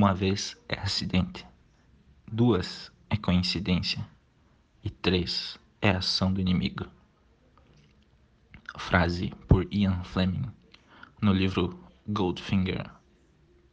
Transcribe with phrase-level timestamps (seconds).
[0.00, 1.46] Uma vez é acidente,
[2.26, 4.02] duas é coincidência
[4.82, 6.86] e três é ação do inimigo.
[8.78, 10.50] Frase por Ian Fleming
[11.20, 11.78] no livro
[12.08, 12.90] Goldfinger